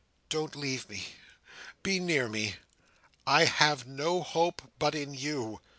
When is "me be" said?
0.89-1.99